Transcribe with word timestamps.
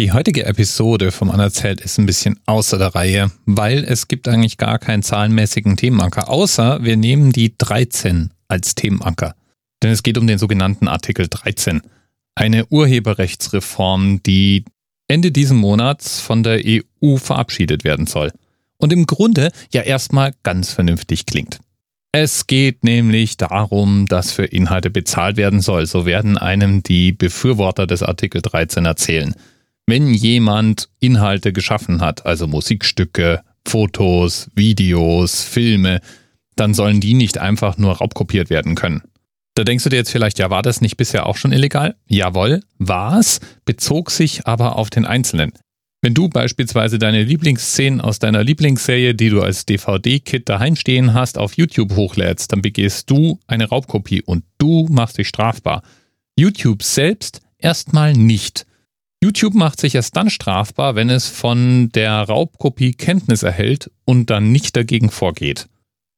Die 0.00 0.12
heutige 0.12 0.46
Episode 0.46 1.12
vom 1.12 1.30
Anerzählt 1.30 1.82
ist 1.82 1.98
ein 1.98 2.06
bisschen 2.06 2.40
außer 2.46 2.78
der 2.78 2.94
Reihe, 2.94 3.32
weil 3.44 3.84
es 3.84 4.08
gibt 4.08 4.28
eigentlich 4.28 4.56
gar 4.56 4.78
keinen 4.78 5.02
zahlenmäßigen 5.02 5.76
Themenanker, 5.76 6.30
außer 6.30 6.82
wir 6.82 6.96
nehmen 6.96 7.32
die 7.32 7.54
13 7.58 8.30
als 8.48 8.74
Themenanker. 8.74 9.34
Denn 9.82 9.90
es 9.90 10.02
geht 10.02 10.16
um 10.16 10.26
den 10.26 10.38
sogenannten 10.38 10.88
Artikel 10.88 11.26
13, 11.28 11.82
eine 12.34 12.64
Urheberrechtsreform, 12.68 14.22
die 14.22 14.64
Ende 15.06 15.32
diesen 15.32 15.58
Monats 15.58 16.18
von 16.18 16.42
der 16.44 16.62
EU 16.64 17.18
verabschiedet 17.18 17.84
werden 17.84 18.06
soll. 18.06 18.32
Und 18.78 18.94
im 18.94 19.04
Grunde 19.04 19.52
ja 19.70 19.82
erstmal 19.82 20.32
ganz 20.42 20.72
vernünftig 20.72 21.26
klingt. 21.26 21.58
Es 22.10 22.46
geht 22.46 22.84
nämlich 22.84 23.36
darum, 23.36 24.06
dass 24.06 24.32
für 24.32 24.46
Inhalte 24.46 24.88
bezahlt 24.88 25.36
werden 25.36 25.60
soll. 25.60 25.84
So 25.84 26.06
werden 26.06 26.38
einem 26.38 26.82
die 26.82 27.12
Befürworter 27.12 27.86
des 27.86 28.02
Artikel 28.02 28.40
13 28.40 28.86
erzählen 28.86 29.34
wenn 29.90 30.14
jemand 30.14 30.88
Inhalte 31.00 31.52
geschaffen 31.52 32.00
hat, 32.00 32.24
also 32.24 32.46
Musikstücke, 32.46 33.42
Fotos, 33.66 34.48
Videos, 34.54 35.42
Filme, 35.42 36.00
dann 36.56 36.74
sollen 36.74 37.00
die 37.00 37.14
nicht 37.14 37.38
einfach 37.38 37.76
nur 37.76 37.98
raubkopiert 37.98 38.50
werden 38.50 38.74
können. 38.74 39.02
Da 39.54 39.64
denkst 39.64 39.84
du 39.84 39.90
dir 39.90 39.96
jetzt 39.96 40.12
vielleicht, 40.12 40.38
ja, 40.38 40.48
war 40.48 40.62
das 40.62 40.80
nicht 40.80 40.96
bisher 40.96 41.26
auch 41.26 41.36
schon 41.36 41.52
illegal? 41.52 41.96
Jawohl, 42.06 42.62
war 42.78 43.18
es, 43.18 43.40
bezog 43.64 44.10
sich 44.10 44.46
aber 44.46 44.76
auf 44.76 44.90
den 44.90 45.04
Einzelnen. 45.04 45.52
Wenn 46.02 46.14
du 46.14 46.28
beispielsweise 46.28 46.98
deine 46.98 47.24
Lieblingsszenen 47.24 48.00
aus 48.00 48.18
deiner 48.18 48.42
Lieblingsserie, 48.42 49.14
die 49.14 49.28
du 49.28 49.42
als 49.42 49.66
DVD-Kit 49.66 50.48
daheim 50.48 50.76
stehen 50.76 51.12
hast, 51.12 51.36
auf 51.36 51.58
YouTube 51.58 51.94
hochlädst, 51.94 52.52
dann 52.52 52.62
begehst 52.62 53.10
du 53.10 53.38
eine 53.46 53.68
Raubkopie 53.68 54.22
und 54.22 54.44
du 54.56 54.86
machst 54.90 55.18
dich 55.18 55.28
strafbar. 55.28 55.82
YouTube 56.36 56.82
selbst 56.82 57.42
erstmal 57.58 58.14
nicht. 58.14 58.66
YouTube 59.22 59.52
macht 59.52 59.78
sich 59.78 59.94
erst 59.94 60.16
dann 60.16 60.30
strafbar, 60.30 60.94
wenn 60.94 61.10
es 61.10 61.28
von 61.28 61.90
der 61.90 62.22
Raubkopie 62.22 62.92
Kenntnis 62.92 63.42
erhält 63.42 63.90
und 64.06 64.30
dann 64.30 64.50
nicht 64.50 64.76
dagegen 64.76 65.10
vorgeht. 65.10 65.68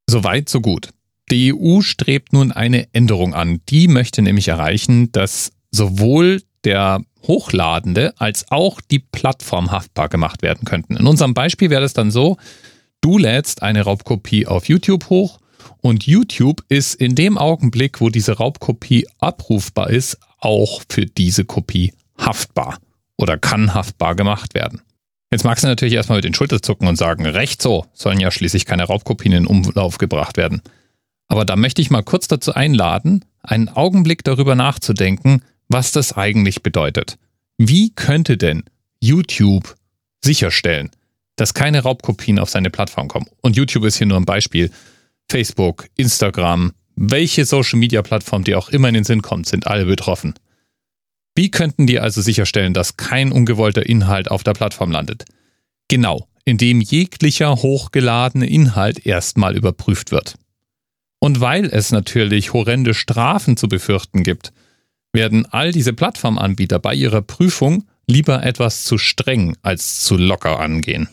Soweit, 0.09 0.49
so 0.49 0.61
gut. 0.61 0.91
Die 1.29 1.53
EU 1.53 1.81
strebt 1.81 2.33
nun 2.33 2.53
eine 2.53 2.87
Änderung 2.95 3.35
an. 3.35 3.61
Die 3.69 3.89
möchte 3.89 4.23
nämlich 4.23 4.47
erreichen, 4.49 5.11
dass 5.11 5.51
sowohl 5.73 6.43
der 6.63 7.01
Hochladende 7.27 8.15
als 8.19 8.53
auch 8.53 8.81
die 8.81 9.01
Plattform 9.01 9.73
haftbar 9.73 10.09
gemacht 10.09 10.43
werden 10.43 10.65
könnten. 10.65 10.97
In 10.97 11.09
unserem 11.09 11.35
Beispiel 11.35 11.71
wäre 11.71 11.85
es 11.85 11.95
dann 11.95 12.13
so, 12.13 12.37
du 13.01 13.19
lädst 13.19 13.63
eine 13.63 13.83
Raubkopie 13.83 14.47
auf 14.47 14.69
YouTube 14.69 15.11
hoch 15.11 15.41
und 15.81 16.07
YouTube 16.07 16.65
ist 16.69 16.95
in 16.95 17.17
dem 17.17 17.37
Augenblick, 17.37 18.01
wo 18.01 18.11
diese 18.11 18.39
Raubkopie 18.39 19.09
abrufbar 19.19 19.91
ist, 19.91 20.19
auch 20.39 20.83
für 20.89 21.07
diese 21.07 21.45
Kopie 21.45 21.93
haftbar 22.17 22.79
oder 23.17 23.39
kann 23.39 23.75
haftbar 23.75 24.15
gemacht 24.15 24.55
werden. 24.55 24.83
Jetzt 25.31 25.45
magst 25.45 25.65
du 25.65 25.69
natürlich 25.69 25.95
erstmal 25.95 26.19
mit 26.19 26.25
den 26.25 26.35
Schultern 26.35 26.63
zucken 26.63 26.89
und 26.89 26.97
sagen, 26.97 27.25
recht 27.25 27.63
so, 27.63 27.87
sollen 27.95 28.21
ja 28.21 28.31
schließlich 28.31 28.67
keine 28.67 28.85
Raubkopien 28.85 29.33
in 29.33 29.47
Umlauf 29.47 29.97
gebracht 29.97 30.37
werden. 30.37 30.61
Aber 31.29 31.47
da 31.47 31.57
möchte 31.57 31.81
ich 31.81 31.91
mal 31.91 32.03
kurz 32.03 32.29
dazu 32.29 32.55
einladen, 32.55 33.25
einen 33.43 33.71
Augenblick 33.71 34.25
darüber 34.25 34.55
nachzudenken, 34.55 35.43
was 35.69 35.91
das 35.91 36.13
eigentlich 36.13 36.63
bedeutet. 36.63 37.17
Wie 37.57 37.95
könnte 37.95 38.37
denn 38.37 38.65
YouTube 39.01 39.75
sicherstellen, 40.23 40.91
dass 41.37 41.55
keine 41.55 41.83
Raubkopien 41.83 42.39
auf 42.39 42.51
seine 42.51 42.69
Plattform 42.69 43.09
kommen? 43.09 43.29
Und 43.41 43.57
YouTube 43.57 43.85
ist 43.85 43.97
hier 43.97 44.07
nur 44.07 44.19
ein 44.19 44.27
Beispiel. 44.27 44.71
Facebook, 45.31 45.89
Instagram, 45.97 46.73
welche 46.95 47.47
Social-Media-Plattform, 47.47 48.45
die 48.45 48.55
auch 48.55 48.69
immer 48.69 48.89
in 48.89 48.95
den 48.95 49.05
Sinn 49.05 49.23
kommt, 49.23 49.47
sind 49.47 49.67
alle 49.67 49.87
betroffen. 49.87 50.35
Wie 51.35 51.51
könnten 51.51 51.87
die 51.87 51.99
also 51.99 52.21
sicherstellen, 52.21 52.75
dass 52.75 52.97
kein 52.97 53.33
ungewollter 53.33 53.87
Inhalt 53.87 54.31
auf 54.31 54.43
der 54.43 54.53
Plattform 54.53 54.91
landet? 54.91 55.25
Genau, 55.89 56.29
indem 56.45 56.81
jeglicher 56.81 57.57
hochgeladene 57.57 58.47
Inhalt 58.47 59.07
erstmal 59.07 59.57
überprüft 59.57 60.11
wird. 60.11 60.37
Und 61.19 61.41
weil 61.41 61.67
es 61.67 61.93
natürlich 61.93 62.53
horrende 62.53 62.95
Strafen 62.95 63.57
zu 63.57 63.69
befürchten 63.69 64.25
gibt, 64.25 64.53
werden 65.13 65.47
all 65.47 65.73
diese 65.73 65.93
Plattformanbieter 65.93 66.79
bei 66.79 66.95
ihrer 66.95 67.23
Prüfung 67.23 67.85
lieber 68.09 68.43
etwas 68.43 68.85
zu 68.85 68.99
streng 68.99 69.57
als 69.63 70.01
zu 70.01 70.17
locker 70.17 70.59
angehen. 70.59 71.09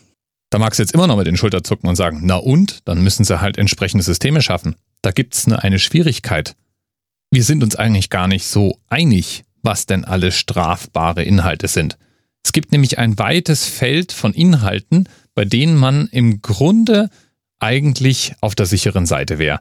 Da 0.50 0.58
magst 0.58 0.78
du 0.78 0.82
jetzt 0.82 0.92
immer 0.92 1.06
noch 1.06 1.16
mit 1.16 1.28
den 1.28 1.36
Schultern 1.36 1.62
zucken 1.62 1.88
und 1.88 1.94
sagen, 1.96 2.20
na 2.24 2.36
und, 2.36 2.80
dann 2.88 3.02
müssen 3.02 3.24
sie 3.24 3.40
halt 3.40 3.56
entsprechende 3.56 4.02
Systeme 4.02 4.42
schaffen. 4.42 4.74
Da 5.00 5.12
gibt's 5.12 5.46
nur 5.46 5.62
eine 5.62 5.78
Schwierigkeit. 5.78 6.56
Wir 7.30 7.44
sind 7.44 7.62
uns 7.62 7.76
eigentlich 7.76 8.10
gar 8.10 8.26
nicht 8.26 8.46
so 8.46 8.80
einig, 8.88 9.44
was 9.62 9.86
denn 9.86 10.04
alle 10.04 10.32
strafbare 10.32 11.22
Inhalte 11.22 11.68
sind. 11.68 11.98
Es 12.42 12.52
gibt 12.52 12.72
nämlich 12.72 12.98
ein 12.98 13.18
weites 13.18 13.66
Feld 13.66 14.12
von 14.12 14.32
Inhalten, 14.32 15.08
bei 15.34 15.44
denen 15.44 15.76
man 15.76 16.08
im 16.08 16.42
Grunde 16.42 17.10
eigentlich 17.58 18.34
auf 18.40 18.54
der 18.54 18.66
sicheren 18.66 19.06
Seite 19.06 19.38
wäre. 19.38 19.60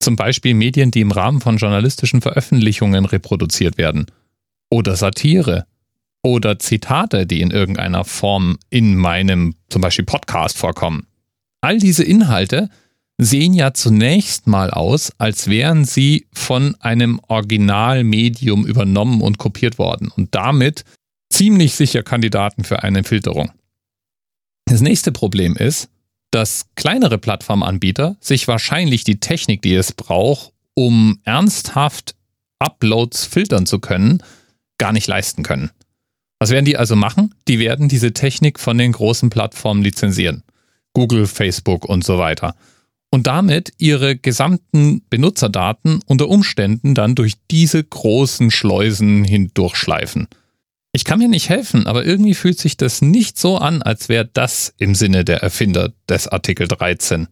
Zum 0.00 0.16
Beispiel 0.16 0.54
Medien, 0.54 0.90
die 0.90 1.00
im 1.00 1.10
Rahmen 1.10 1.40
von 1.40 1.56
journalistischen 1.56 2.20
Veröffentlichungen 2.20 3.04
reproduziert 3.04 3.78
werden. 3.78 4.06
Oder 4.70 4.96
Satire. 4.96 5.66
Oder 6.22 6.58
Zitate, 6.58 7.26
die 7.26 7.40
in 7.40 7.50
irgendeiner 7.50 8.04
Form 8.04 8.58
in 8.70 8.96
meinem 8.96 9.54
zum 9.68 9.82
Beispiel 9.82 10.04
Podcast 10.04 10.58
vorkommen. 10.58 11.06
All 11.60 11.78
diese 11.78 12.04
Inhalte 12.04 12.68
sehen 13.18 13.54
ja 13.54 13.72
zunächst 13.72 14.46
mal 14.46 14.70
aus, 14.70 15.12
als 15.18 15.48
wären 15.48 15.84
sie 15.84 16.26
von 16.32 16.74
einem 16.80 17.20
Originalmedium 17.28 18.66
übernommen 18.66 19.22
und 19.22 19.38
kopiert 19.38 19.78
worden 19.78 20.10
und 20.14 20.34
damit 20.34 20.84
ziemlich 21.30 21.74
sicher 21.74 22.02
Kandidaten 22.02 22.64
für 22.64 22.82
eine 22.82 23.04
Filterung. 23.04 23.50
Das 24.66 24.80
nächste 24.80 25.12
Problem 25.12 25.56
ist, 25.56 25.88
dass 26.30 26.66
kleinere 26.74 27.18
Plattformanbieter 27.18 28.16
sich 28.20 28.48
wahrscheinlich 28.48 29.04
die 29.04 29.20
Technik, 29.20 29.62
die 29.62 29.74
es 29.74 29.92
braucht, 29.92 30.52
um 30.74 31.18
ernsthaft 31.24 32.14
Uploads 32.58 33.24
filtern 33.24 33.64
zu 33.64 33.78
können, 33.78 34.22
gar 34.78 34.92
nicht 34.92 35.06
leisten 35.06 35.42
können. 35.42 35.70
Was 36.38 36.50
werden 36.50 36.66
die 36.66 36.76
also 36.76 36.96
machen? 36.96 37.34
Die 37.48 37.58
werden 37.58 37.88
diese 37.88 38.12
Technik 38.12 38.60
von 38.60 38.76
den 38.76 38.92
großen 38.92 39.30
Plattformen 39.30 39.82
lizenzieren. 39.82 40.42
Google, 40.92 41.26
Facebook 41.26 41.86
und 41.86 42.04
so 42.04 42.18
weiter 42.18 42.54
und 43.16 43.26
damit 43.26 43.72
ihre 43.78 44.14
gesamten 44.14 45.00
Benutzerdaten 45.08 46.00
unter 46.04 46.28
Umständen 46.28 46.94
dann 46.94 47.14
durch 47.14 47.32
diese 47.50 47.82
großen 47.82 48.50
Schleusen 48.50 49.24
hindurchschleifen. 49.24 50.28
Ich 50.92 51.06
kann 51.06 51.20
mir 51.20 51.28
nicht 51.28 51.48
helfen, 51.48 51.86
aber 51.86 52.04
irgendwie 52.04 52.34
fühlt 52.34 52.58
sich 52.58 52.76
das 52.76 53.00
nicht 53.00 53.38
so 53.38 53.56
an, 53.56 53.80
als 53.80 54.10
wäre 54.10 54.28
das 54.30 54.74
im 54.76 54.94
Sinne 54.94 55.24
der 55.24 55.38
Erfinder 55.42 55.94
des 56.10 56.28
Artikel 56.28 56.68
13. 56.68 57.26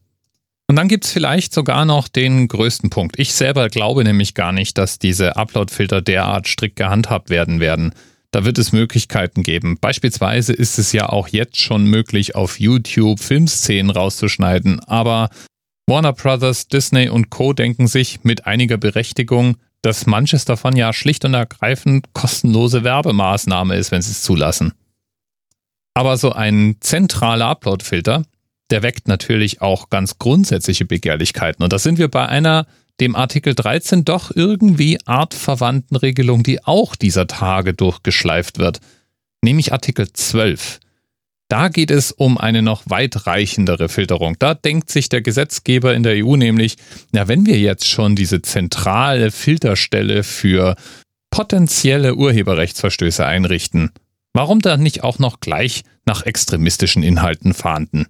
Und 0.68 0.76
dann 0.76 0.88
gibt 0.88 1.04
es 1.04 1.12
vielleicht 1.12 1.52
sogar 1.52 1.84
noch 1.84 2.08
den 2.08 2.48
größten 2.48 2.88
Punkt. 2.88 3.18
Ich 3.18 3.34
selber 3.34 3.68
glaube 3.68 4.04
nämlich 4.04 4.32
gar 4.32 4.52
nicht, 4.52 4.78
dass 4.78 4.98
diese 4.98 5.36
Upload-Filter 5.36 6.00
derart 6.00 6.48
strikt 6.48 6.76
gehandhabt 6.76 7.28
werden 7.28 7.60
werden. 7.60 7.92
Da 8.30 8.46
wird 8.46 8.56
es 8.56 8.72
Möglichkeiten 8.72 9.42
geben. 9.42 9.76
Beispielsweise 9.78 10.54
ist 10.54 10.78
es 10.78 10.92
ja 10.92 11.10
auch 11.10 11.28
jetzt 11.28 11.58
schon 11.58 11.84
möglich, 11.84 12.34
auf 12.34 12.58
YouTube 12.58 13.20
Filmszenen 13.20 13.90
rauszuschneiden, 13.90 14.80
aber 14.80 15.28
Warner 15.86 16.12
Brothers, 16.12 16.68
Disney 16.68 17.08
und 17.08 17.30
Co. 17.30 17.52
denken 17.52 17.86
sich 17.86 18.24
mit 18.24 18.46
einiger 18.46 18.78
Berechtigung, 18.78 19.58
dass 19.82 20.06
manches 20.06 20.46
davon 20.46 20.76
ja 20.76 20.92
schlicht 20.94 21.24
und 21.26 21.34
ergreifend 21.34 22.12
kostenlose 22.14 22.84
Werbemaßnahme 22.84 23.76
ist, 23.76 23.90
wenn 23.90 24.00
sie 24.00 24.12
es 24.12 24.22
zulassen. 24.22 24.72
Aber 25.92 26.16
so 26.16 26.32
ein 26.32 26.76
zentraler 26.80 27.46
Upload-Filter, 27.48 28.24
der 28.70 28.82
weckt 28.82 29.08
natürlich 29.08 29.60
auch 29.60 29.90
ganz 29.90 30.18
grundsätzliche 30.18 30.86
Begehrlichkeiten. 30.86 31.62
Und 31.62 31.72
da 31.72 31.78
sind 31.78 31.98
wir 31.98 32.08
bei 32.08 32.26
einer 32.26 32.66
dem 33.00 33.14
Artikel 33.14 33.54
13 33.54 34.04
doch 34.04 34.30
irgendwie 34.34 34.98
artverwandten 35.04 35.96
Regelung, 35.96 36.42
die 36.42 36.64
auch 36.64 36.96
dieser 36.96 37.26
Tage 37.26 37.74
durchgeschleift 37.74 38.58
wird, 38.58 38.80
nämlich 39.42 39.72
Artikel 39.72 40.12
12. 40.12 40.80
Da 41.48 41.68
geht 41.68 41.90
es 41.90 42.10
um 42.10 42.38
eine 42.38 42.62
noch 42.62 42.84
weitreichendere 42.86 43.88
Filterung. 43.88 44.36
Da 44.38 44.54
denkt 44.54 44.90
sich 44.90 45.08
der 45.08 45.20
Gesetzgeber 45.20 45.94
in 45.94 46.02
der 46.02 46.24
EU 46.24 46.36
nämlich, 46.36 46.76
na, 47.12 47.28
wenn 47.28 47.46
wir 47.46 47.58
jetzt 47.58 47.86
schon 47.86 48.16
diese 48.16 48.40
zentrale 48.40 49.30
Filterstelle 49.30 50.22
für 50.22 50.74
potenzielle 51.30 52.14
Urheberrechtsverstöße 52.14 53.26
einrichten, 53.26 53.90
warum 54.32 54.60
dann 54.60 54.82
nicht 54.82 55.04
auch 55.04 55.18
noch 55.18 55.40
gleich 55.40 55.82
nach 56.06 56.24
extremistischen 56.24 57.02
Inhalten 57.02 57.52
fahnden? 57.52 58.06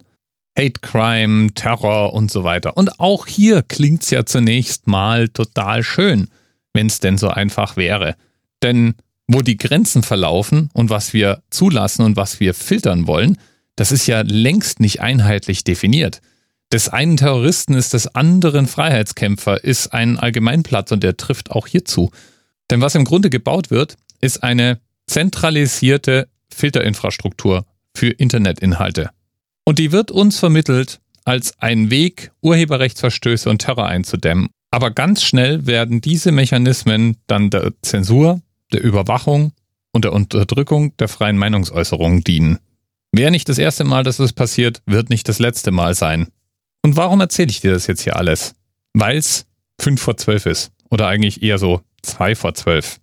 Hate 0.57 0.81
Crime, 0.81 1.53
Terror 1.55 2.13
und 2.13 2.31
so 2.31 2.45
weiter. 2.45 2.77
Und 2.77 3.01
auch 3.01 3.27
hier 3.27 3.63
klingt's 3.63 4.11
ja 4.11 4.25
zunächst 4.25 4.87
mal 4.87 5.29
total 5.29 5.83
schön, 5.83 6.29
wenn 6.73 6.87
es 6.87 7.01
denn 7.01 7.19
so 7.19 7.29
einfach 7.29 7.77
wäre. 7.77 8.15
Denn 8.63 8.95
wo 9.27 9.41
die 9.41 9.57
Grenzen 9.57 10.03
verlaufen 10.03 10.71
und 10.75 10.91
was 10.91 11.13
wir 11.13 11.43
zulassen 11.51 12.03
und 12.03 12.17
was 12.17 12.41
wir 12.41 12.55
filtern 12.55 13.07
wollen, 13.07 13.39
das 13.77 13.93
ist 13.93 14.07
ja 14.07 14.21
längst 14.21 14.81
nicht 14.81 15.01
einheitlich 15.01 15.65
definiert. 15.65 16.21
Des 16.73 16.89
einen 16.89 17.17
Terroristen 17.17 17.75
ist 17.75 17.95
des 17.95 18.15
anderen 18.15 18.67
Freiheitskämpfer, 18.67 19.63
ist 19.63 19.93
ein 19.93 20.19
Allgemeinplatz 20.19 20.93
und 20.93 21.03
der 21.03 21.17
trifft 21.17 21.51
auch 21.51 21.67
hierzu. 21.67 22.11
Denn 22.71 22.81
was 22.81 22.95
im 22.95 23.05
Grunde 23.05 23.31
gebaut 23.31 23.71
wird, 23.71 23.97
ist 24.21 24.43
eine 24.43 24.81
zentralisierte 25.07 26.29
Filterinfrastruktur 26.53 27.67
für 27.95 28.09
Internetinhalte. 28.09 29.11
Und 29.65 29.79
die 29.79 29.93
wird 29.93 30.11
uns 30.11 30.39
vermittelt 30.39 31.01
als 31.25 31.59
ein 31.59 31.91
Weg, 31.91 32.33
Urheberrechtsverstöße 32.43 33.49
und 33.49 33.59
Terror 33.59 33.87
einzudämmen. 33.87 34.49
Aber 34.71 34.91
ganz 34.91 35.23
schnell 35.23 35.67
werden 35.67 36.01
diese 36.01 36.33
Mechanismen 36.33 37.17
dann 37.27 37.51
der 37.51 37.73
Zensur, 37.83 38.41
der 38.73 38.83
Überwachung 38.83 39.53
und 39.93 40.05
der 40.05 40.13
Unterdrückung 40.13 40.97
der 40.97 41.09
freien 41.09 41.39
Meinungsäußerung 41.39 42.25
dienen. 42.25 42.59
Wäre 43.13 43.31
nicht 43.31 43.49
das 43.49 43.59
erste 43.59 43.85
Mal, 43.85 44.03
dass 44.03 44.19
es 44.19 44.33
passiert, 44.33 44.83
wird 44.87 45.11
nicht 45.11 45.29
das 45.29 45.39
letzte 45.39 45.71
Mal 45.71 45.95
sein. 45.95 46.29
Und 46.83 46.97
warum 46.97 47.21
erzähle 47.21 47.51
ich 47.51 47.61
dir 47.61 47.73
das 47.73 47.87
jetzt 47.87 48.03
hier 48.03 48.17
alles? 48.17 48.55
Weil 48.93 49.17
es 49.17 49.47
fünf 49.81 50.03
vor 50.03 50.17
zwölf 50.17 50.47
ist. 50.47 50.73
Oder 50.91 51.07
eigentlich 51.07 51.43
eher 51.43 51.59
so 51.59 51.81
zwei 52.03 52.35
vor 52.35 52.55
zwölf. 52.55 53.01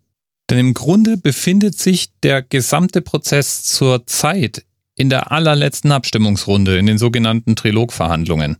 Denn 0.49 0.57
im 0.57 0.73
Grunde 0.73 1.17
befindet 1.17 1.79
sich 1.79 2.09
der 2.23 2.41
gesamte 2.41 3.01
Prozess 3.01 3.63
zur 3.63 4.05
Zeit 4.05 4.65
in 4.95 5.09
der 5.09 5.31
allerletzten 5.31 5.91
Abstimmungsrunde 5.91 6.77
in 6.77 6.85
den 6.85 6.97
sogenannten 6.97 7.55
Trilogverhandlungen. 7.55 8.57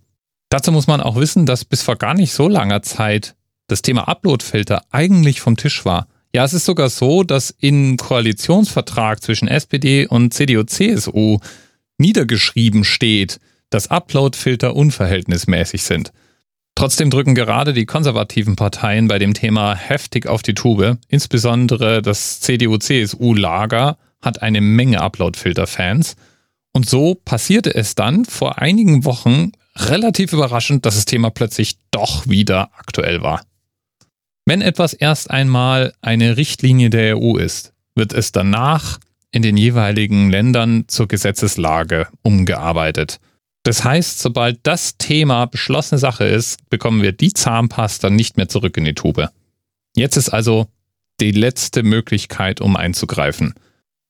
Dazu 0.49 0.71
muss 0.71 0.87
man 0.87 1.01
auch 1.01 1.17
wissen, 1.17 1.45
dass 1.45 1.65
bis 1.65 1.81
vor 1.81 1.97
gar 1.97 2.13
nicht 2.13 2.33
so 2.33 2.47
langer 2.47 2.81
Zeit 2.81 3.35
das 3.67 3.81
Thema 3.81 4.07
Uploadfilter 4.07 4.83
eigentlich 4.89 5.41
vom 5.41 5.55
Tisch 5.55 5.85
war. 5.85 6.07
Ja, 6.33 6.45
es 6.45 6.53
ist 6.53 6.65
sogar 6.65 6.89
so, 6.89 7.23
dass 7.23 7.53
im 7.59 7.97
Koalitionsvertrag 7.97 9.21
zwischen 9.21 9.49
SPD 9.49 10.07
und 10.07 10.33
CDU-CSU 10.33 11.39
niedergeschrieben 11.97 12.83
steht, 12.85 13.39
dass 13.69 13.91
Uploadfilter 13.91 14.75
unverhältnismäßig 14.75 15.83
sind. 15.83 16.11
Trotzdem 16.75 17.09
drücken 17.09 17.35
gerade 17.35 17.73
die 17.73 17.85
konservativen 17.85 18.55
Parteien 18.55 19.07
bei 19.07 19.19
dem 19.19 19.33
Thema 19.33 19.75
heftig 19.75 20.25
auf 20.25 20.41
die 20.41 20.53
Tube. 20.53 20.97
Insbesondere 21.09 22.01
das 22.01 22.39
CDU-CSU-Lager 22.39 23.97
hat 24.21 24.41
eine 24.41 24.61
Menge 24.61 25.01
Uploadfilter-Fans. 25.01 26.15
Und 26.71 26.89
so 26.89 27.15
passierte 27.15 27.75
es 27.75 27.95
dann 27.95 28.23
vor 28.23 28.59
einigen 28.59 29.03
Wochen 29.03 29.51
relativ 29.75 30.31
überraschend, 30.31 30.85
dass 30.85 30.95
das 30.95 31.05
Thema 31.05 31.29
plötzlich 31.29 31.77
doch 31.91 32.27
wieder 32.27 32.69
aktuell 32.77 33.21
war. 33.21 33.41
Wenn 34.45 34.61
etwas 34.61 34.93
erst 34.93 35.29
einmal 35.29 35.93
eine 36.01 36.37
Richtlinie 36.37 36.89
der 36.89 37.17
EU 37.17 37.37
ist, 37.37 37.73
wird 37.95 38.13
es 38.13 38.31
danach 38.31 38.99
in 39.31 39.41
den 39.41 39.57
jeweiligen 39.57 40.29
Ländern 40.29 40.85
zur 40.87 41.07
Gesetzeslage 41.07 42.07
umgearbeitet. 42.21 43.19
Das 43.63 43.83
heißt, 43.83 44.19
sobald 44.19 44.59
das 44.63 44.97
Thema 44.97 45.45
beschlossene 45.45 45.99
Sache 45.99 46.25
ist, 46.25 46.69
bekommen 46.69 47.01
wir 47.01 47.11
die 47.11 47.33
Zahnpasta 47.33 48.09
nicht 48.09 48.37
mehr 48.37 48.49
zurück 48.49 48.75
in 48.77 48.85
die 48.85 48.95
Tube. 48.95 49.29
Jetzt 49.95 50.17
ist 50.17 50.29
also 50.29 50.67
die 51.19 51.31
letzte 51.31 51.83
Möglichkeit, 51.83 52.59
um 52.61 52.75
einzugreifen. 52.75 53.53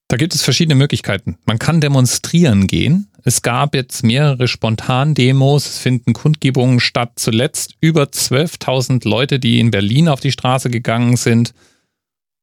Da 0.07 0.17
gibt 0.17 0.33
es 0.33 0.41
verschiedene 0.41 0.75
Möglichkeiten. 0.75 1.37
Man 1.45 1.59
kann 1.59 1.81
demonstrieren 1.81 2.67
gehen. 2.67 3.07
Es 3.23 3.41
gab 3.41 3.75
jetzt 3.75 4.03
mehrere 4.03 4.47
Spontan-Demos. 4.47 5.67
Es 5.67 5.77
finden 5.77 6.13
Kundgebungen 6.13 6.79
statt. 6.79 7.13
Zuletzt 7.15 7.75
über 7.81 8.03
12.000 8.03 9.07
Leute, 9.07 9.39
die 9.39 9.59
in 9.59 9.71
Berlin 9.71 10.07
auf 10.07 10.19
die 10.19 10.31
Straße 10.31 10.69
gegangen 10.69 11.17
sind. 11.17 11.53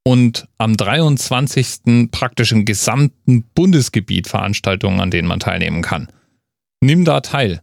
Und 0.04 0.48
am 0.56 0.76
23. 0.76 2.10
praktisch 2.10 2.52
im 2.52 2.64
gesamten 2.64 3.42
Bundesgebiet 3.54 4.28
Veranstaltungen, 4.28 5.00
an 5.00 5.10
denen 5.10 5.28
man 5.28 5.40
teilnehmen 5.40 5.82
kann. 5.82 6.08
Nimm 6.80 7.04
da 7.04 7.20
teil. 7.20 7.60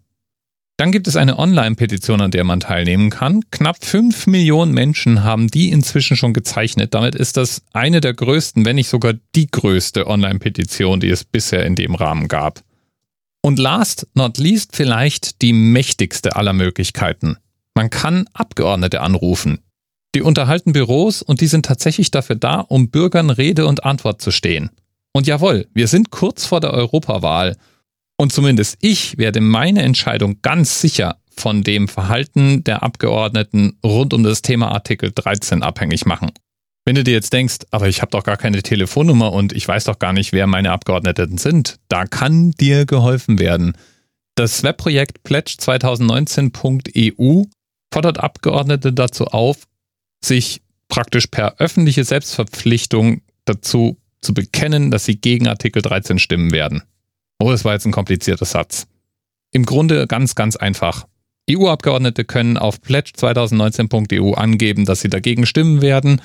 Dann 0.77 0.91
gibt 0.91 1.07
es 1.07 1.15
eine 1.15 1.39
Online-Petition, 1.39 2.19
an 2.19 2.31
der 2.31 2.44
man 2.44 2.59
teilnehmen 2.59 3.09
kann. 3.09 3.41
Knapp 3.50 3.83
5 3.83 4.27
Millionen 4.27 4.73
Menschen 4.73 5.23
haben 5.23 5.47
die 5.47 5.69
inzwischen 5.69 6.17
schon 6.17 6.33
gezeichnet. 6.33 6.94
Damit 6.94 7.15
ist 7.15 7.38
das 7.38 7.62
eine 7.71 8.01
der 8.01 8.13
größten, 8.13 8.65
wenn 8.65 8.75
nicht 8.75 8.89
sogar 8.89 9.13
die 9.35 9.47
größte 9.47 10.06
Online-Petition, 10.06 11.00
die 11.00 11.09
es 11.09 11.23
bisher 11.23 11.65
in 11.65 11.75
dem 11.75 11.95
Rahmen 11.95 12.27
gab. 12.27 12.62
Und 13.45 13.59
last 13.59 14.07
not 14.15 14.39
least 14.39 14.75
vielleicht 14.75 15.44
die 15.44 15.53
mächtigste 15.53 16.36
aller 16.36 16.53
Möglichkeiten. 16.53 17.38
Man 17.75 17.92
kann 17.92 18.27
Abgeordnete 18.33 19.01
anrufen. 19.01 19.59
Die 20.15 20.24
unterhalten 20.24 20.74
Büros 20.74 21.21
und 21.21 21.42
die 21.42 21.45
sind 21.45 21.63
tatsächlich 21.63 22.09
dafür 22.09 22.38
da, 22.38 22.62
um 22.62 22.89
Bürgern 22.89 23.30
Rede 23.30 23.68
und 23.68 23.83
Antwort 23.83 24.19
zu 24.19 24.31
stehen. 24.31 24.71
Und 25.13 25.27
jawohl, 25.27 25.68
wir 25.75 25.88
sind 25.88 26.09
kurz 26.09 26.47
vor 26.47 26.59
der 26.59 26.74
Europawahl 26.74 27.56
und 28.18 28.33
zumindest 28.33 28.77
ich 28.81 29.19
werde 29.19 29.42
meine 29.42 29.83
Entscheidung 29.83 30.41
ganz 30.41 30.81
sicher 30.81 31.19
von 31.30 31.62
dem 31.62 31.88
Verhalten 31.88 32.63
der 32.63 32.81
Abgeordneten 32.81 33.77
rund 33.86 34.15
um 34.15 34.24
das 34.24 34.41
Thema 34.41 34.71
Artikel 34.71 35.12
13 35.13 35.62
abhängig 35.62 36.07
machen. 36.07 36.31
Wenn 36.85 36.95
du 36.95 37.03
dir 37.03 37.13
jetzt 37.13 37.33
denkst, 37.33 37.57
aber 37.71 37.89
ich 37.89 38.01
habe 38.01 38.11
doch 38.11 38.23
gar 38.23 38.37
keine 38.37 38.61
Telefonnummer 38.61 39.33
und 39.33 39.53
ich 39.53 39.67
weiß 39.67 39.85
doch 39.85 39.97
gar 39.97 40.13
nicht, 40.13 40.33
wer 40.33 40.45
meine 40.45 40.71
Abgeordneten 40.71 41.39
sind, 41.39 41.77
da 41.87 42.05
kann 42.05 42.51
dir 42.51 42.85
geholfen 42.85 43.39
werden. 43.39 43.75
Das 44.35 44.61
Webprojekt 44.61 45.27
pledge2019.eu 45.27 47.45
fordert 47.91 48.19
Abgeordnete 48.19 48.93
dazu 48.93 49.25
auf, 49.25 49.63
sich 50.23 50.61
praktisch 50.87 51.25
per 51.27 51.59
öffentliche 51.59 52.03
Selbstverpflichtung 52.03 53.21
dazu 53.45 53.97
zu 54.21 54.35
bekennen, 54.35 54.91
dass 54.91 55.05
sie 55.05 55.19
gegen 55.19 55.47
Artikel 55.47 55.81
13 55.81 56.19
stimmen 56.19 56.51
werden. 56.51 56.83
Oh, 57.39 57.49
das 57.49 57.65
war 57.65 57.73
jetzt 57.73 57.85
ein 57.85 57.91
komplizierter 57.91 58.45
Satz. 58.45 58.85
Im 59.51 59.65
Grunde 59.65 60.05
ganz, 60.05 60.35
ganz 60.35 60.55
einfach. 60.55 61.07
EU-Abgeordnete 61.49 62.25
können 62.25 62.57
auf 62.57 62.77
pledge2019.eu 62.77 64.33
angeben, 64.33 64.85
dass 64.85 65.01
sie 65.01 65.09
dagegen 65.09 65.45
stimmen 65.45 65.81
werden 65.81 66.21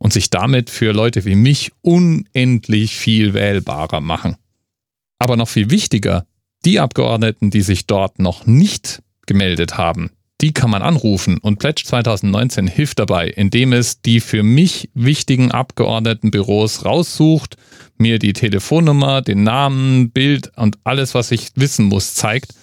und 0.00 0.12
sich 0.12 0.30
damit 0.30 0.70
für 0.70 0.92
Leute 0.92 1.24
wie 1.24 1.36
mich 1.36 1.70
unendlich 1.82 2.96
viel 2.96 3.34
wählbarer 3.34 4.00
machen. 4.00 4.36
Aber 5.18 5.36
noch 5.36 5.48
viel 5.48 5.70
wichtiger, 5.70 6.26
die 6.64 6.80
Abgeordneten, 6.80 7.50
die 7.50 7.60
sich 7.60 7.86
dort 7.86 8.18
noch 8.18 8.46
nicht 8.46 9.02
gemeldet 9.26 9.76
haben, 9.76 10.10
die 10.40 10.52
kann 10.54 10.70
man 10.70 10.80
anrufen 10.80 11.36
und 11.36 11.58
Pledge 11.58 11.82
2019 11.84 12.66
hilft 12.66 12.98
dabei, 12.98 13.28
indem 13.28 13.74
es 13.74 14.00
die 14.00 14.20
für 14.20 14.42
mich 14.42 14.88
wichtigen 14.94 15.50
Abgeordnetenbüros 15.50 16.86
raussucht, 16.86 17.56
mir 17.98 18.18
die 18.18 18.32
Telefonnummer, 18.32 19.20
den 19.20 19.42
Namen, 19.42 20.10
Bild 20.10 20.50
und 20.56 20.78
alles, 20.82 21.14
was 21.14 21.30
ich 21.30 21.50
wissen 21.56 21.84
muss, 21.86 22.14
zeigt 22.14 22.54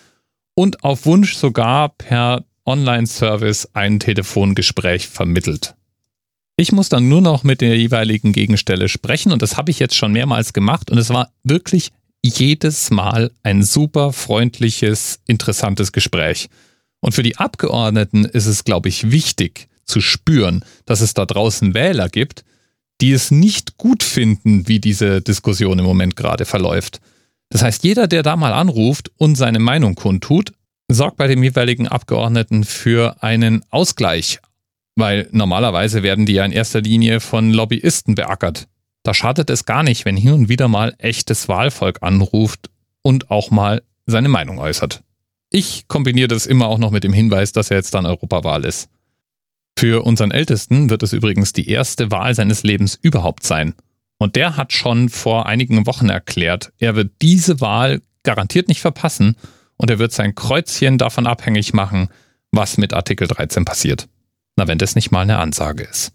und 0.55 0.83
auf 0.83 1.05
Wunsch 1.05 1.35
sogar 1.35 1.89
per 1.89 2.43
Online-Service 2.65 3.69
ein 3.73 3.99
Telefongespräch 3.99 5.07
vermittelt. 5.07 5.75
Ich 6.59 6.71
muss 6.71 6.89
dann 6.89 7.07
nur 7.07 7.21
noch 7.21 7.43
mit 7.43 7.61
der 7.61 7.77
jeweiligen 7.77 8.33
Gegenstelle 8.33 8.89
sprechen 8.89 9.31
und 9.31 9.43
das 9.43 9.57
habe 9.57 9.69
ich 9.69 9.77
jetzt 9.77 9.95
schon 9.95 10.11
mehrmals 10.11 10.53
gemacht 10.53 10.89
und 10.89 10.97
es 10.97 11.11
war 11.11 11.31
wirklich 11.43 11.91
jedes 12.25 12.89
Mal 12.89 13.29
ein 13.43 13.61
super 13.61 14.11
freundliches, 14.11 15.19
interessantes 15.27 15.91
Gespräch. 15.91 16.49
Und 16.99 17.13
für 17.13 17.21
die 17.21 17.37
Abgeordneten 17.37 18.25
ist 18.25 18.47
es, 18.47 18.63
glaube 18.63 18.89
ich, 18.89 19.11
wichtig 19.11 19.67
zu 19.85 20.01
spüren, 20.01 20.65
dass 20.85 21.01
es 21.01 21.13
da 21.13 21.27
draußen 21.27 21.75
Wähler 21.75 22.09
gibt, 22.09 22.43
die 23.01 23.11
es 23.11 23.29
nicht 23.29 23.77
gut 23.77 24.01
finden, 24.01 24.67
wie 24.67 24.79
diese 24.79 25.21
Diskussion 25.21 25.77
im 25.77 25.85
Moment 25.85 26.15
gerade 26.15 26.45
verläuft. 26.45 27.01
Das 27.49 27.61
heißt, 27.61 27.83
jeder, 27.83 28.07
der 28.07 28.23
da 28.23 28.35
mal 28.35 28.51
anruft 28.51 29.11
und 29.17 29.35
seine 29.35 29.59
Meinung 29.59 29.93
kundtut, 29.93 30.53
sorgt 30.89 31.17
bei 31.17 31.27
dem 31.27 31.43
jeweiligen 31.43 31.87
Abgeordneten 31.87 32.63
für 32.63 33.21
einen 33.21 33.63
Ausgleich, 33.69 34.39
weil 34.97 35.29
normalerweise 35.31 36.01
werden 36.01 36.25
die 36.25 36.33
ja 36.33 36.43
in 36.43 36.51
erster 36.51 36.81
Linie 36.81 37.19
von 37.19 37.53
Lobbyisten 37.53 38.15
beackert. 38.15 38.67
Da 39.03 39.13
schadet 39.13 39.49
es 39.51 39.65
gar 39.65 39.83
nicht, 39.83 40.05
wenn 40.05 40.17
hin 40.17 40.33
und 40.33 40.49
wieder 40.49 40.67
mal 40.67 40.95
echtes 40.97 41.47
Wahlvolk 41.47 41.99
anruft 42.01 42.71
und 43.03 43.29
auch 43.29 43.51
mal 43.51 43.83
seine 44.07 44.27
Meinung 44.27 44.57
äußert. 44.57 45.03
Ich 45.51 45.87
kombiniere 45.87 46.27
das 46.27 46.47
immer 46.47 46.67
auch 46.67 46.79
noch 46.79 46.91
mit 46.91 47.03
dem 47.03 47.13
Hinweis, 47.13 47.51
dass 47.51 47.69
er 47.69 47.77
jetzt 47.77 47.93
dann 47.93 48.07
Europawahl 48.07 48.65
ist. 48.65 48.89
Für 49.77 50.03
unseren 50.03 50.31
Ältesten 50.31 50.89
wird 50.89 51.03
es 51.03 51.13
übrigens 51.13 51.53
die 51.53 51.69
erste 51.69 52.09
Wahl 52.09 52.33
seines 52.33 52.63
Lebens 52.63 52.97
überhaupt 52.99 53.43
sein. 53.43 53.75
Und 54.17 54.35
der 54.35 54.57
hat 54.57 54.73
schon 54.73 55.09
vor 55.09 55.45
einigen 55.45 55.85
Wochen 55.85 56.09
erklärt, 56.09 56.73
er 56.79 56.95
wird 56.95 57.11
diese 57.21 57.61
Wahl 57.61 58.01
garantiert 58.23 58.67
nicht 58.67 58.81
verpassen 58.81 59.35
und 59.77 59.91
er 59.91 59.99
wird 59.99 60.11
sein 60.11 60.33
Kreuzchen 60.33 60.97
davon 60.97 61.27
abhängig 61.27 61.73
machen, 61.73 62.09
was 62.51 62.79
mit 62.79 62.93
Artikel 62.93 63.27
13 63.27 63.63
passiert. 63.63 64.07
Na, 64.57 64.67
wenn 64.67 64.77
das 64.77 64.95
nicht 64.95 65.11
mal 65.11 65.21
eine 65.21 65.37
Ansage 65.37 65.83
ist. 65.83 66.11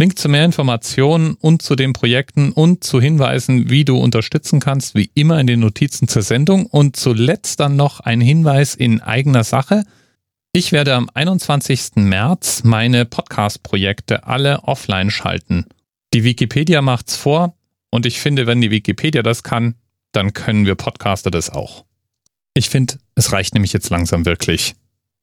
Link 0.00 0.18
zu 0.18 0.30
mehr 0.30 0.46
Informationen 0.46 1.34
und 1.34 1.60
zu 1.60 1.76
den 1.76 1.92
Projekten 1.92 2.52
und 2.52 2.82
zu 2.82 3.02
Hinweisen, 3.02 3.68
wie 3.68 3.84
du 3.84 3.98
unterstützen 3.98 4.58
kannst, 4.58 4.94
wie 4.94 5.10
immer 5.14 5.38
in 5.38 5.46
den 5.46 5.60
Notizen 5.60 6.08
zur 6.08 6.22
Sendung. 6.22 6.64
Und 6.64 6.96
zuletzt 6.96 7.60
dann 7.60 7.76
noch 7.76 8.00
ein 8.00 8.22
Hinweis 8.22 8.74
in 8.74 9.02
eigener 9.02 9.44
Sache. 9.44 9.84
Ich 10.52 10.72
werde 10.72 10.94
am 10.94 11.10
21. 11.12 11.96
März 11.96 12.64
meine 12.64 13.04
Podcast-Projekte 13.04 14.24
alle 14.24 14.62
offline 14.62 15.10
schalten. 15.10 15.66
Die 16.14 16.24
Wikipedia 16.24 16.80
macht's 16.80 17.16
vor 17.16 17.54
und 17.90 18.06
ich 18.06 18.20
finde, 18.20 18.46
wenn 18.46 18.62
die 18.62 18.70
Wikipedia 18.70 19.22
das 19.22 19.42
kann, 19.42 19.74
dann 20.12 20.32
können 20.32 20.64
wir 20.64 20.76
Podcaster 20.76 21.30
das 21.30 21.50
auch. 21.50 21.84
Ich 22.54 22.70
finde, 22.70 22.94
es 23.16 23.32
reicht 23.32 23.52
nämlich 23.52 23.74
jetzt 23.74 23.90
langsam 23.90 24.24
wirklich. 24.24 24.74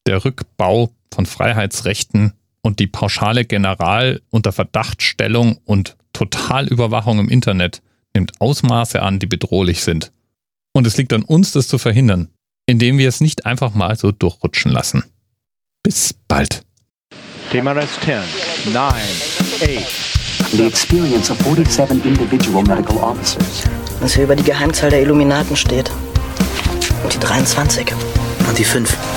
Der 0.07 0.23
Rückbau 0.23 0.89
von 1.13 1.25
Freiheitsrechten 1.25 2.31
und 2.61 2.79
die 2.79 2.87
pauschale 2.87 3.43
General 3.43 4.21
unter 4.29 4.53
Verdachtstellung 4.53 5.59
und 5.65 5.97
Totalüberwachung 6.13 7.19
im 7.19 7.27
Internet 7.27 7.81
nimmt 8.15 8.39
Ausmaße 8.39 9.01
an, 9.01 9.19
die 9.19 9.25
bedrohlich 9.25 9.83
sind. 9.83 10.13
Und 10.71 10.87
es 10.87 10.95
liegt 10.95 11.11
an 11.11 11.23
uns, 11.23 11.51
das 11.51 11.67
zu 11.67 11.77
verhindern, 11.77 12.29
indem 12.67 12.97
wir 12.97 13.09
es 13.09 13.19
nicht 13.19 13.45
einfach 13.45 13.73
mal 13.73 13.97
so 13.97 14.13
durchrutschen 14.13 14.71
lassen. 14.71 15.03
Bis 15.83 16.15
bald. 16.29 16.63
TMRS 17.51 17.99
10, 18.05 18.73
9, 18.73 18.85
8. 18.85 20.53
The 20.53 20.65
experience 20.65 21.29
of 21.29 21.37
47 21.39 22.05
individual 22.05 22.63
medical 22.63 22.95
officers. 22.99 23.65
Was 23.99 24.15
hier 24.15 24.23
über 24.23 24.37
die 24.37 24.43
Geheimzahl 24.43 24.89
der 24.89 25.01
Illuminaten 25.01 25.57
steht. 25.57 25.91
Und 27.03 27.13
die 27.13 27.19
23. 27.19 27.91
Und 28.47 28.57
die 28.57 28.63
5. 28.63 29.16